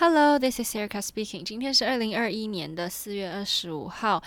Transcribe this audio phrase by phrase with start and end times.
[0.00, 1.42] Hello, this is Erica speaking.
[1.42, 4.22] 今天是二零二一年的四月二十五号。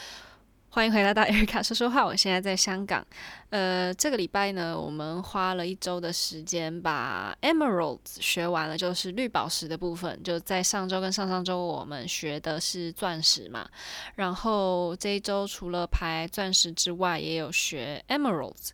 [0.73, 3.05] 欢迎回来到 Erica 说说话，我现在在香港。
[3.49, 10.17] 呃，这个礼拜呢，我们花了一周的时间把 Emeralds 学完了，就是绿宝石的部分。
[10.23, 13.67] 就在上周跟上上周，我们学的是钻石嘛。
[14.15, 18.69] 然后这一周除了排钻石之外，也有学 Emeralds。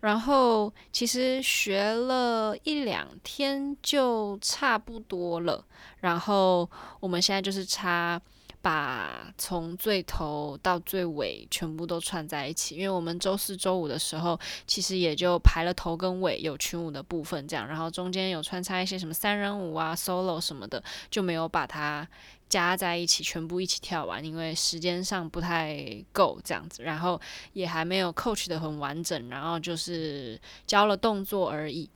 [0.00, 5.64] 然后其实学了一两天就差不多了。
[6.00, 6.68] 然后
[7.00, 8.20] 我们现在就是差。
[8.60, 22.06] 把从最头到最尾全部都串在一起，因为我们周四、周五的时候，其实也就排了头跟尾，有群舞的部分这样，然后中间有穿插一些什么三人舞啊、solo 什么的，就没有把它
[22.48, 27.20] 加在一起，全部一起跳完，因为时间上不太够这样子，然后
[27.52, 31.88] 也还没有 coach 得很完整，然后就是教了动作而已。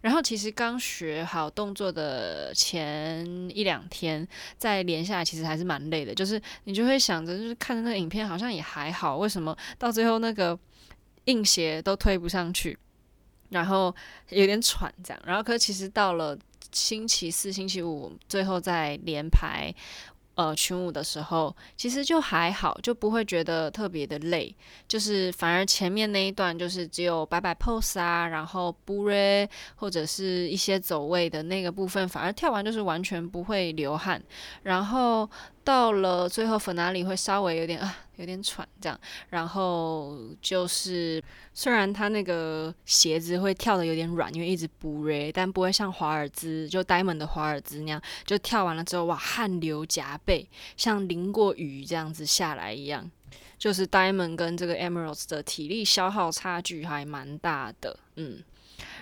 [0.00, 6.14] 然后其实刚学好动作的前一两天，再连下来其实还是蛮累的。
[6.14, 10.58] 就是你就会想着，就是看着那个影片好像也还好，为什么到最后那个
[11.24, 12.78] 硬鞋都推不上去，
[13.50, 13.94] 然后
[14.30, 15.22] 有点喘这样。
[15.26, 16.38] 然后可是其实到了
[16.72, 19.74] 星期四、星期五，最后再连排。
[20.38, 24.54] 呃，群舞的时候其实就还好，就不会觉得特别的累，
[24.86, 34.22] 就是反而前面那一段就是只有摆摆 pose 啊，然后 b u r e 或者是一些走位的那个部分，反而跳完就是完全不会流汗，
[34.62, 35.28] 然后。
[35.64, 39.00] 到了最后粉哪里会稍微有点啊，有点喘这样。
[39.30, 41.20] 然后就是，
[41.52, 53.10] 虽然他那个鞋子会跳得有点软，因为一直不 re，但不会像华尔兹就 Diamond 的华尔兹那样，就跳完了之后哇，汗流浃背，像淋过雨这样子下来一样。
[53.58, 58.42] 就是 Diamond 跟这个 Emeralds 的体力消耗差距还蛮大的，嗯。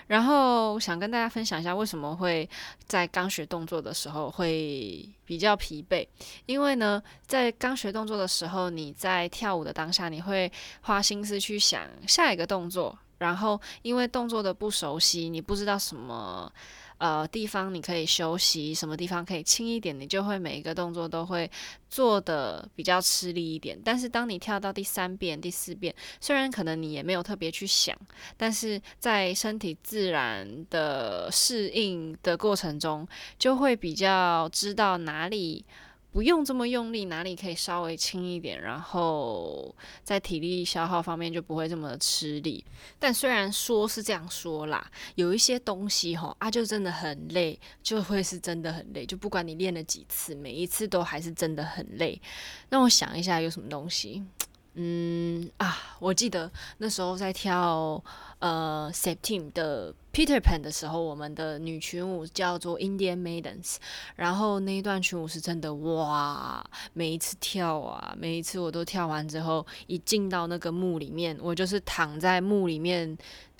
[0.07, 2.49] 然后想跟大家分享一下，为什么会
[2.85, 6.07] 在刚学动作的时候会比较疲惫。
[6.45, 10.51] 因为呢，在刚学动作的时候，你在跳舞的当下，你会
[10.81, 16.51] 花心思去想下一个动作，然后因为动作的不熟悉，你不知道什么。
[16.97, 21.49] 呃，地方你可以休息，什么地方可以轻一点，你就会每一个动作都会
[21.89, 23.79] 做的比较吃力一点。
[23.83, 27.95] 但是当你跳到第三遍、第四遍，虽然可能你也没有特别去想，
[28.35, 35.65] 但是在身体自然的适应的过程中，就会比较知道哪里。
[36.17, 42.65] 不用这么用力，哪里可以稍微轻一点，然后在体力消耗方面就不会这么吃力。
[42.97, 49.05] 但虽然说是这样说啦，有一些东西吼啊，就真的很累，就会是真的很累。
[49.05, 52.19] 就不管你练了几次，每一次都还是真的很累。
[52.69, 54.23] 让我想一下，有什么东西？
[54.79, 58.03] 嗯啊，我记得那时候在跳
[58.39, 59.93] 呃 Septime 的。
[60.13, 63.75] Peter Pan 的时候，我们的女群舞叫做 Indian Maidens，
[64.15, 73.15] 然后那一段群舞是真的哇，每一次跳啊，每一次我都跳完之后，一进到那个墓里面，我就是躺在墓里面，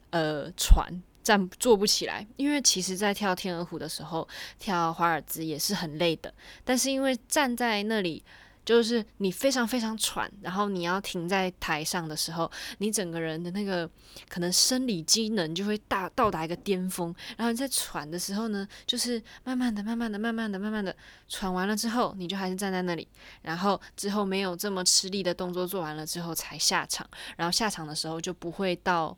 [0.10, 0.92] 呃，喘，
[1.22, 6.34] 站坐不起来，因为其实在跳天鹅湖的时候，跳华尔兹也是很累的，
[6.66, 8.24] 但是因为站在那里。
[8.68, 13.90] 就是你非常非常喘，然后你要停在台上的时候，你整个人的那个
[14.28, 17.16] 可能生理机能就会大到达一个巅峰。
[17.38, 20.94] 然后你在喘的时候呢，就是慢慢的、慢慢的、慢慢的、慢慢的
[21.30, 23.08] 喘完了之后，你就还是站在那里。
[23.42, 27.10] 然后之后没有这么吃力的动作做完了之后才下场。
[27.38, 29.18] 然后下场的时候就不会到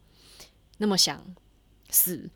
[0.78, 1.26] 那么想
[1.90, 2.30] 死。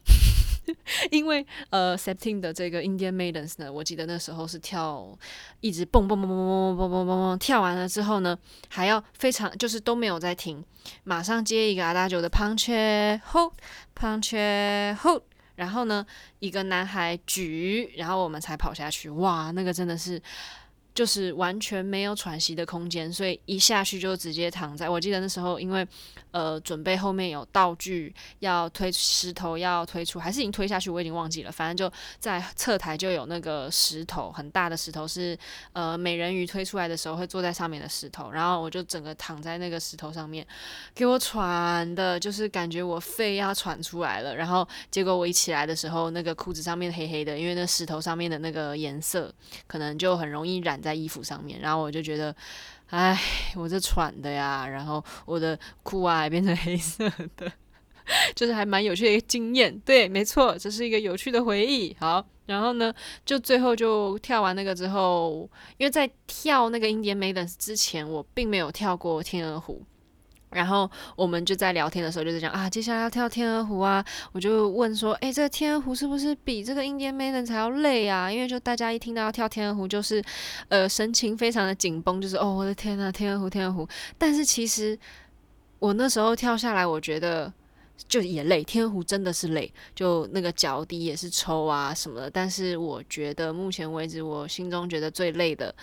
[1.11, 5.17] 因为呃，Septin 的这个 Indian Maidens 呢，我记得那时候是跳，
[5.61, 8.37] 一直蹦蹦蹦蹦蹦蹦蹦蹦蹦，跳完了之后呢，
[8.69, 10.63] 还要非常就是都没有在停，
[11.03, 13.53] 马上接一个阿大九的 punch hold
[13.95, 15.23] punch hold，
[15.55, 16.05] 然后呢，
[16.39, 20.21] 一个男孩举，然后我们才跑下去，哇，那个真的是。
[20.93, 24.87] 就是完全没有喘息的空间，所以一下去就直接躺在。
[24.87, 25.87] 我记得那时候，因为
[26.29, 31.51] 呃准备后面有道具要推石头要推出，还是已经推下去，我已经忘记了。
[31.51, 35.35] 反正就在侧台就有那个石头，很大的石头是
[35.71, 38.29] 呃美人鱼推出来的时候会坐在上面的石头。
[38.29, 40.45] 然后我就整个躺在那个石头上面，
[40.93, 44.35] 给我喘的，就是感觉我肺要喘出来了。
[44.35, 49.33] 然后结果我一起来的时候，那个裤子上面黑黑的，因为那石头上面的那个颜色
[49.65, 50.79] 可能就很容易染。
[50.83, 52.35] 在衣服上面，然后我就觉得，
[52.87, 53.17] 哎，
[53.55, 57.51] 我这喘的呀，然后我的裤袜还变成黑色的，
[58.35, 59.79] 就是还蛮有趣的一个经验。
[59.79, 61.95] 对，没错，这是一个有趣的回忆。
[61.99, 62.93] 好，然后呢，
[63.25, 69.81] 就最后就跳完那个之后，因为在跳那个 Indian Maidens 之前，我并没有跳过天鹅湖。
[70.53, 78.31] 然后我们就在聊天的时候就是讲啊，接下来要跳天鹅湖啊，我就问说，诶，这个天鹅湖是不是比这个 Indian main 才要累啊？
[78.31, 80.23] 因为就大家一听到要跳天鹅湖，就是
[80.69, 83.87] 呃神情非常的紧绷，就是哦我的天呐，天鹅湖天鹅湖。
[84.17, 84.97] 但是其实
[85.79, 87.51] 我那时候跳下来，我觉得
[88.07, 92.29] 就也累，天鹅湖真的是累，就那个脚底也是抽啊什么的。
[92.29, 95.73] 但是我觉得目前为止，我心中觉得最累的，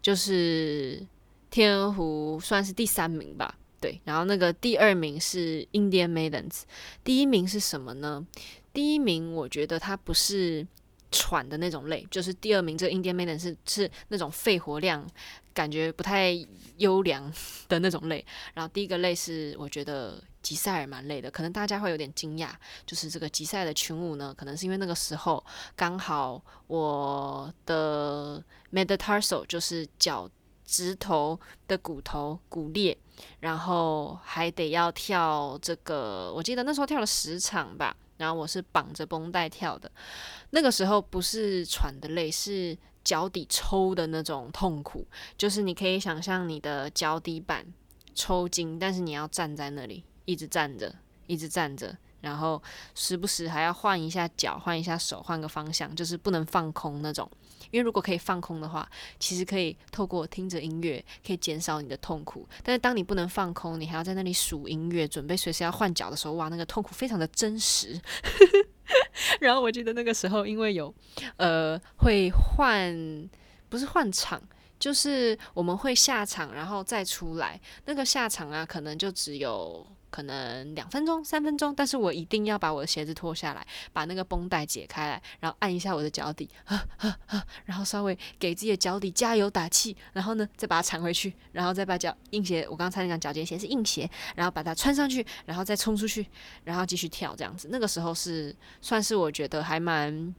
[0.00, 1.04] 就是
[1.50, 3.54] 天鹅湖，算是第三名吧。
[3.84, 6.62] 对，然后那个第二名是 Indian Maidens，
[7.04, 8.26] 第一名是什么呢？
[8.72, 10.66] 第一名我觉得它不是
[11.10, 15.06] 喘的那种累，就是第二名这个 Indian Maidens 是是那种肺活量
[15.52, 16.32] 感觉不太
[16.78, 17.30] 优良
[17.68, 18.24] 的那种累。
[18.54, 22.52] 然后第一个累是我觉得吉赛尔蛮累的，可能大家会有点惊讶，
[22.86, 25.44] 就是这个吉赛尔的群舞呢，可能是因为那个时候
[25.76, 28.42] 刚好我的
[28.72, 30.26] metatarsal 就是脚。
[30.64, 31.38] 指头
[31.68, 32.96] 的骨头骨裂，
[33.40, 39.90] 然后还得要跳这个，我记得那时候跳了十场吧，然后我是绑着绷带跳的，
[40.50, 45.06] 那个时候不是喘的累，是脚底抽的那种痛苦，
[45.36, 47.66] 就是你可以想象你的脚底板
[48.14, 50.94] 抽筋，但是你要站在那里，一直站着，
[51.26, 51.96] 一直站着。
[52.20, 52.62] 然后
[52.94, 57.30] 时不时还要换一下脚，换一下手，换个方向，就是不能放空那种。
[57.70, 58.88] 因为如果可以放空的话，
[59.18, 62.48] 其实可以透过听着音乐，可以减少你的痛苦。
[62.62, 68.00] 但是当你不能放空，你还要在那里数音乐，准备随时要换脚的时候，哇，那个痛苦非常的真实。
[69.40, 70.94] 然后我记得那个时候，因为有
[71.36, 73.28] 呃会换，
[73.68, 74.42] 不是换场，
[74.78, 77.60] 就是我们会下场然后再出来。
[77.86, 79.86] 那个下场啊，可能就只有。
[80.14, 96.24] 可能两分钟、三分钟，但是我一定要把我的鞋子脱下来，把那个绷带解开来，然后按一下我的脚底，呵呵呵，然后稍微给自己的脚底加油打气，然后呢再把它缠回去，然后再把脚硬鞋，我刚才那讲脚尖鞋是硬鞋，然后把它穿上去，然后再冲出去，
[96.62, 97.66] 然后继续跳这样子。
[97.72, 100.32] 那个时候是算是我觉得还蛮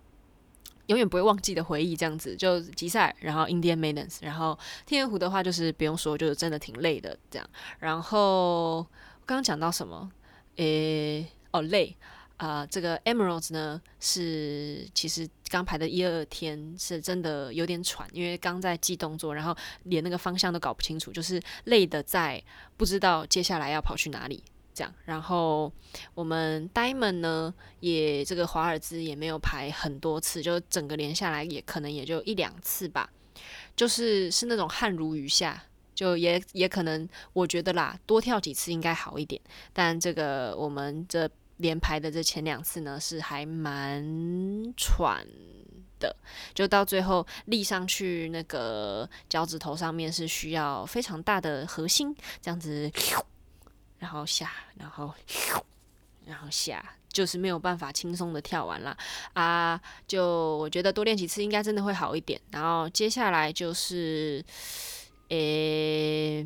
[0.85, 7.49] 永远不会忘记的回忆，这样子就吉赛，然后 Indian Maidens，然后天鹅湖的话就是不用说，就是真的挺累的这样，
[7.79, 8.87] 然后。
[9.25, 10.11] 刚刚讲到什么？
[10.57, 11.95] 诶，哦，累
[12.37, 22.41] 啊，这个 Emeralds 呢，是其实刚排的一二天是真的有点喘，因为刚在记动作，然后连那个方向都搞不清楚，就是累的在
[22.77, 24.43] 不知道接下来要跑去哪里
[24.73, 24.93] 这样。
[25.05, 25.71] 然后
[26.13, 33.09] 我们 Diamond 呢，也这个华尔兹也没有排很多次，就整个连下来也可能也就一两次吧，
[33.75, 35.63] 就是是那种汗如雨下。
[35.95, 39.41] 就也也可能，我觉得啦，多跳几次应该好一点。
[39.73, 41.27] 但这个我们这
[41.57, 44.03] 连排的这前两次呢，是还蛮
[44.75, 45.25] 喘
[45.97, 46.13] 的。
[46.53, 52.91] 就到最后立上去那个脚趾头上面是需要非常大的核心，这样子，
[53.97, 55.13] 然后下，然后，
[56.25, 58.97] 然后下，就是没有办法轻松的跳完了
[59.31, 59.79] 啊。
[60.05, 62.39] 就我觉得多练几次应该真的会好一点。
[62.51, 64.43] 然后接下来就是。
[65.29, 66.45] 诶，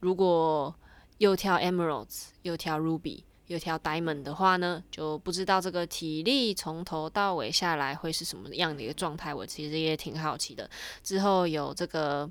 [0.00, 0.74] 如果
[1.18, 9.32] 又跳 Emeralds，又跳 Ruby，又跳 Diamond 的话呢，就不知道这个体力从头到尾下来会是什么样的一个状态。
[9.32, 10.68] 我其实也挺好奇的，
[11.02, 12.28] 之后有这个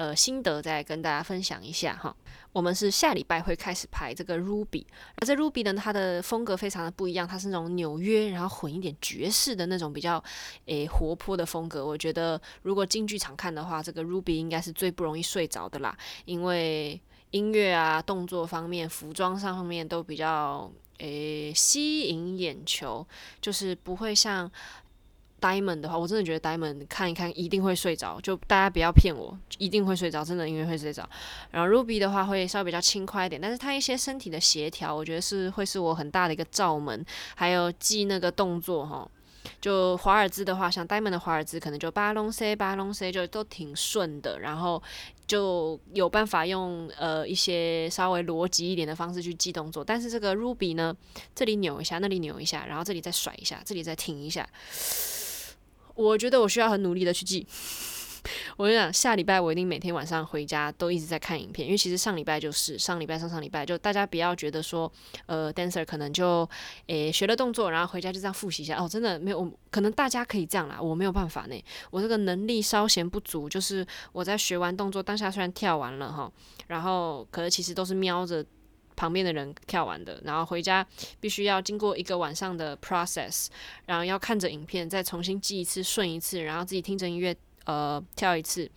[0.00, 2.16] 呃心得再跟大家分享一下哈。
[2.52, 4.84] 我们是下礼拜会开始排这个 Ruby，
[5.16, 10.24] 而这 Ruby 呢，它的风格非常的不一样，它是那种纽约，然后混一点爵士的那种比较
[10.64, 11.84] 诶活泼的风格。
[11.84, 15.94] 我觉得如果进剧场看的话，这个 Ruby 应该是最不容易睡着的啦，
[16.24, 16.98] 因为
[17.32, 23.06] 音乐啊、动作方面、服装上方面都比较诶吸引眼球，
[23.42, 24.50] 就是不会像。
[25.40, 31.08] Diamond 的话，我真的觉得 Diamond 看一看一定会睡着，就大家不要骗我，一定会睡着，真的因为会睡着。
[31.50, 37.04] 然后 Ruby 的话会稍微比较轻快一点，但是它一些身体的协调，我觉得是会是我很大的一个罩门，
[37.34, 39.08] 还有记那个动作哈。
[39.58, 44.82] 就华尔兹的话，像 Diamond 的华尔兹，可能就巴隆塞巴隆塞就都挺顺的，然后
[45.26, 49.82] 就有办法用呃一些稍微逻辑一点的方式去记动作。
[49.82, 50.94] 但是这个 Ruby 呢，
[51.34, 54.46] 这里扭一下，那里扭一下，然后这里再甩一下，这里再停一下。
[55.94, 57.46] 我觉得我需要很努力的去记。
[58.58, 64.92] 我跟你讲，下礼拜我一定每天晚上回家都一直在看影片，因为其实上礼拜就是上礼拜上上礼拜，就大家不要觉得说，
[65.24, 66.46] 呃，dancer 可能就
[66.86, 76.30] 诶、学了动作，然后回家就这样复习一下哦，真的没有，可能大家可以这样啦，我没有办法呢，我这个能力稍嫌不足，就是我在学完动作当下虽然跳完了哈，
[76.66, 78.44] 然后可是其实都是瞄着。
[79.00, 80.86] 旁边的人跳完的，然后回家
[81.20, 83.46] 必须要经过一个晚上的 process，
[83.86, 88.70] 然后要看着影片再重新记一次、顺一次，然后自己听着音乐呃跳一次，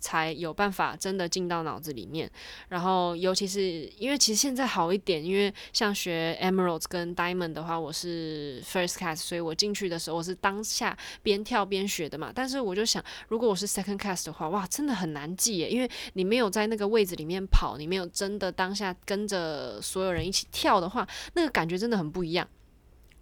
[0.00, 2.30] 才有办法真的进到脑子里面。
[2.68, 3.62] 然后，尤其是
[3.98, 12.32] 因为其实现在好一点，因为像学 emeralds 跟 Diamond 的话，我是 First Cast，所以我进去的时候我是当下边跳边学的嘛。
[12.34, 22.48] 但是我就想，如果我是 Second Cast 的话，哇，真的很难记耶，因为你没有在那个位置里面跑，你没有真的当下跟着所有人一起跳的话，那个感觉真的很不一样。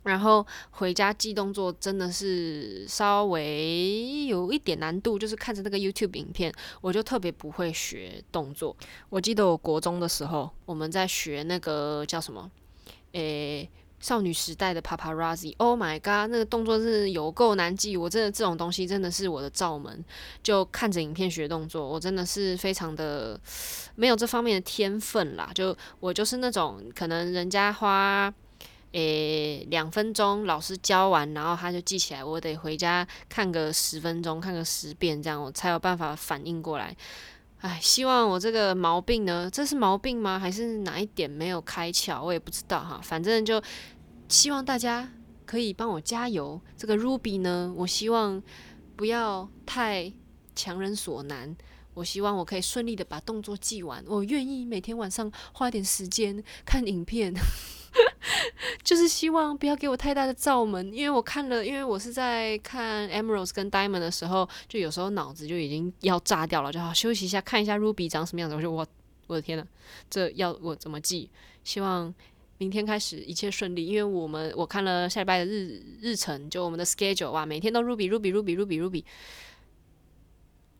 [0.07, 8.77] 然后回家记动作真的是稍微有一点难度，就是看着那个 YouTube 影片，我就特别不会学动作。
[9.09, 12.49] 我记得我国中的时候，我们在学那个叫什么，
[13.13, 17.97] 诶，少女时代的 Paparazzi，Oh my god，那个动作是有够难记。
[17.97, 20.05] 我真的这种东西真的是我的罩门，
[20.41, 23.41] 就看着影片学动作，我真的是非常的
[23.97, 25.51] 没有这方面的天分啦。
[25.53, 28.33] 就我就是那种可能人家花。
[28.93, 36.97] 诶，两分钟老师教完，然后他就记起来，我得回家看个十分钟，看个十遍，这样我才有办法反应过来。
[37.61, 40.38] 唉，希望我这个毛病呢，这是毛病吗？
[40.38, 42.23] 还是哪一点没有开窍？
[42.23, 43.00] 我也不知道哈。
[43.02, 43.62] 反正就
[44.28, 45.11] 希望大家
[45.45, 46.61] 可以帮我加油。
[46.76, 48.43] 这个 Ruby 呢，我希望
[48.95, 50.12] 不要太
[50.55, 51.57] 强人所难。
[51.97, 54.05] 我希望我可以顺利的把动作记完。
[54.07, 57.35] 我愿意每天晚上花点时间看影片。
[58.85, 68.55] 就是希望不要给我太大的罩门，因为我看了，因为我是在看 Emeralds 跟 Diamond 的时候，就有时候脑子就已经要炸掉了，就好休息一下，看一下 Ruby 长什么样子。
[68.55, 68.87] 我就我
[69.26, 69.67] 我的天呐，
[70.11, 71.31] 这要我怎么记？
[71.65, 72.15] 希望
[72.59, 79.05] 明天开始一切顺利，因为我们我看了下礼拜的日日程，就我们的 schedule 哇，每天都 Ruby Ruby Ruby Ruby Ruby。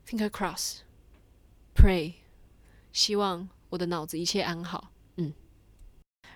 [0.07, 0.81] Finger cross,
[1.77, 2.15] pray，
[2.93, 4.91] 希望我的脑子一切安好。
[5.17, 5.35] 嗯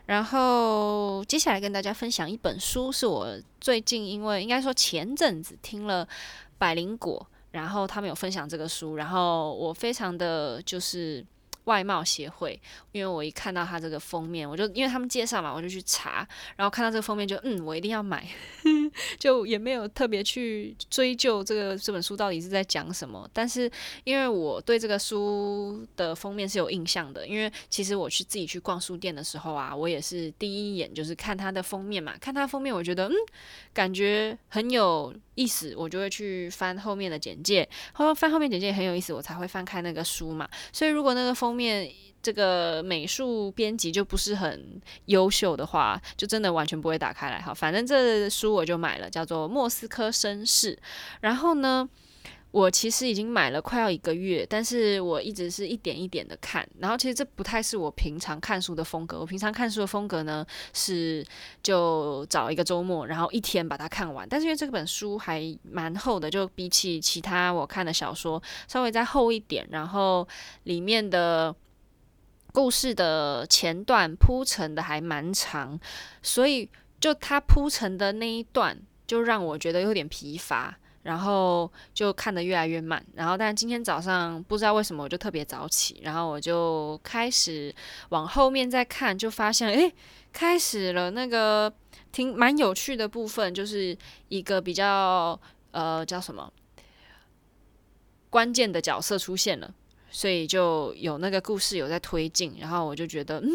[0.07, 6.07] 然后接下来跟大家分享一本书，是我最近因为应该说前阵子听了
[6.59, 11.25] 百灵果，然后他们有分享这个书，然后我非常的就是。
[11.65, 12.59] 外貌协会，
[12.93, 16.27] 因为我一看到它这个封面，我就因为他们介绍嘛，我就去查，
[16.57, 18.27] 然后看到这个封面就嗯，我一定要买，
[19.19, 23.29] 就也没有特别去追究这个这本书到底是在讲什么。
[23.33, 23.71] 但是
[24.05, 33.15] 因为我对这个书的封面是有印象的，因为其实我去自己去逛书店的时候啊，我也是第一眼就是看它的封面嘛，看它封面，我觉得嗯，
[33.73, 40.49] 感觉很有意思，我就会去翻后面的简介，后翻后面简介也很有意思，我才会翻开那个书嘛。
[40.73, 41.91] 所以如果那个封后面
[42.23, 47.41] 这个美术编辑就不是很优秀的话，就真的完全不会打开来。
[47.41, 50.77] 好，反正这书我就买了，叫做《莫斯科绅士》。
[51.23, 51.89] 然后呢，
[52.53, 56.69] 我其实已经买了快要一个月，但是我一直是一点一点的看。
[56.81, 59.21] 然后其实这不太是我平常看书的风格。
[59.21, 61.25] 我平常看书的风格呢，是
[61.63, 64.29] 就找一个周末，然后一天把它看完。
[64.29, 70.27] 但是因为这本书还蛮厚的，就比起其他我看的小说稍微再厚一点，然后
[70.65, 71.55] 里面的
[72.53, 75.79] 故事的前段铺陈的还蛮长，
[76.21, 78.77] 所以就它铺陈的那一段
[79.07, 80.77] 就让我觉得有点疲乏。
[81.03, 87.75] 然后就看得越来越慢，然后但今天早上不知道为什么我就特别早起，然后我就开始
[88.11, 89.91] 往后面再看，就发现诶，
[90.31, 91.73] 开始了那个
[92.13, 93.97] 挺蛮有趣的部分，就是
[94.29, 95.41] 一个比较
[95.71, 96.53] 呃叫什么
[98.29, 99.73] 关键的角色出现了，
[100.11, 103.49] 所以就有那个故事有在推进，然后我就觉得嗯，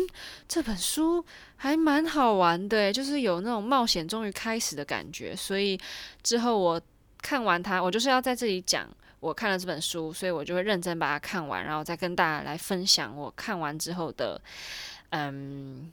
[0.48, 1.24] 这本书
[1.58, 5.80] 还蛮好玩的，就是有那种冒险终于开始的感觉，所以
[6.24, 6.82] 之后我。
[7.26, 8.88] 看完它，我就是要在这里讲
[9.20, 14.40] 我看了这本书，所以我就会认真把它看完，然后再跟大家来分享我看完之后的
[15.10, 15.92] 嗯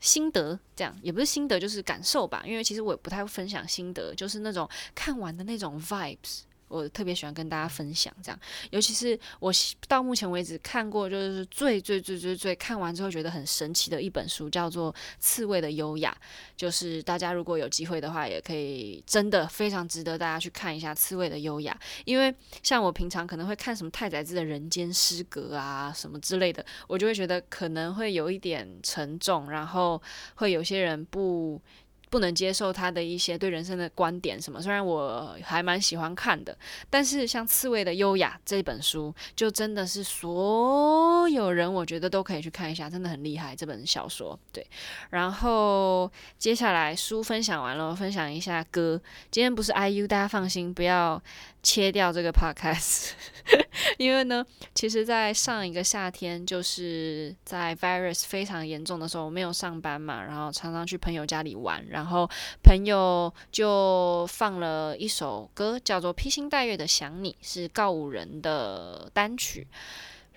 [0.00, 0.58] 心得。
[0.74, 2.42] 这样也不是心得，就是感受吧。
[2.44, 6.40] 因为其实我也不太会分享心得，就是那种看完的那种 vibes。
[6.68, 8.38] 我特别喜欢跟大家分享这样，
[8.70, 9.52] 尤其是我
[9.86, 16.16] 到目前为止看过就是最最最最最看完之后觉得很神奇的一本书，叫做《刺猬的优雅》。
[16.56, 30.00] 就是大家如果有机会的话，也可以真的非常值得大家去看一下《刺猬的优雅》，因为像我平常可能会看什么太宰治的《人间失格》啊什么之类的，我就会觉得可能会有一点沉重，然后
[30.34, 31.60] 会有些人不。
[32.08, 36.56] 不能接受他的一些对人生的观点什么，虽然我还蛮喜欢看的，
[36.88, 44.38] 但是像《刺猬的优雅》这本书，就真的是所有人我觉得都可以去看一下，真的很厉害这本小说。
[44.52, 44.64] 对，
[45.10, 49.00] 然后接下来书分享完了，分享一下歌。
[49.30, 51.20] 今天不是 IU，大家放心，不要
[51.62, 53.10] 切掉这个 podcast，
[53.98, 61.84] 因为呢， 其实，在上一个夏天，就是在 virus 非常严重的时候，我没有上班嘛，然后常常去朋友家里玩。
[61.96, 62.28] 然后
[62.62, 69.66] 朋友就放了一首歌，叫做《披星戴月的想你》，是告五人的单曲。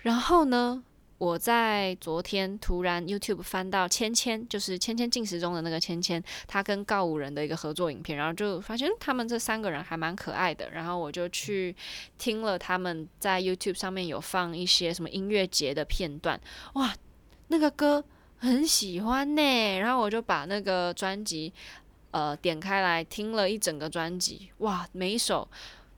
[0.04, 0.82] 然后呢，
[1.18, 10.70] 我在昨天突然 YouTube 翻到芊芊，就是芊芊进食中的那个芊芊，他跟告五人的一个合作影片，然后就发现他们这三个人还蛮可爱的。
[10.70, 11.76] 然后我就去
[12.18, 16.40] 听了他们在 YouTube 上面有放一些什么音乐节的片段，
[16.76, 16.96] 哇，
[17.50, 18.06] 那个歌
[18.40, 19.80] 很喜欢呢。
[19.80, 21.54] 然后我就把那个专辑
[22.12, 25.48] 呃点开来听了一整个专辑，哇，每一首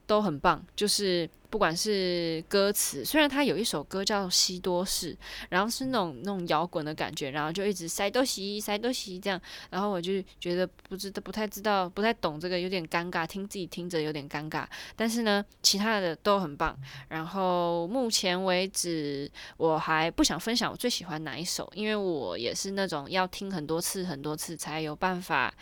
[0.06, 1.28] 都很棒，就是。
[1.52, 5.12] 不管是歌词，虽然他有一首歌叫《西多士》，
[5.50, 14.64] 然后是那种那种摇滚的感觉，然后就一直塞多西塞多西这样，然后我就觉得不知道不太知道不太懂这个，有点尴尬，听自己听着有点尴尬。
[14.96, 16.74] 但是呢，其他的都很棒。
[17.10, 25.52] 然后目前为止，我还不想分享我最喜欢哪一首，因为我也是那种要听很多次很多次才有办法，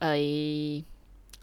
[0.00, 0.18] 呃。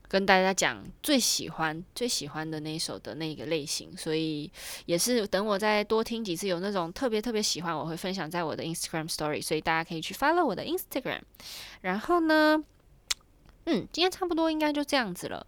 [0.09, 4.49] 跟大家讲最喜欢最喜欢的那一首的那个类型，所以
[4.85, 11.21] 也是等我再多听几次，有那种特别特别喜欢，我会分享在我的 Instagram Story，所以大家可以去 follow 我的 Instagram。
[11.81, 12.63] 然后呢，
[13.65, 15.45] 嗯，今天差不多应该就这样子了。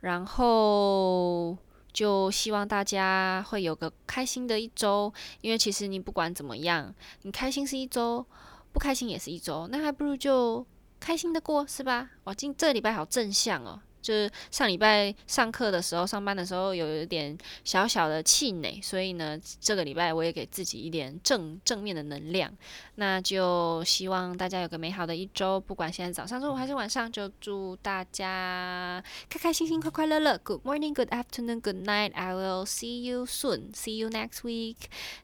[0.00, 1.56] 然后
[1.92, 8.26] 就希望大家会有个开心的一周，因为其实你不管怎么样，你开心是一周，
[8.72, 10.66] 不开心也是一周，那还不如就
[10.98, 12.10] 开心的过，是吧？
[12.24, 13.80] 哇，今这礼拜好正向哦。
[14.00, 22.50] 就是上礼拜上课的时候上班的时候有一点小小的气馁所以呢这个礼拜我也给自己一点正正面的能量。
[22.96, 30.38] 那就希望大家有个美好的一周不管现在早上中午还是晚上就祝大家开开心心快快乐乐。
[30.38, 32.12] Good morning good afternoon good night.
[32.14, 33.72] I will see you soon.
[33.74, 34.76] See you next week.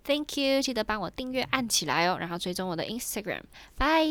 [0.05, 0.63] Thank you.
[0.63, 3.43] 记得帮我订阅按起来哦然后追踪我的 instagram
[3.77, 4.05] 拜